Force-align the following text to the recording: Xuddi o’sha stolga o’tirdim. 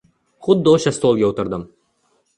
Xuddi 0.47 0.71
o’sha 0.71 0.95
stolga 0.99 1.29
o’tirdim. 1.31 1.69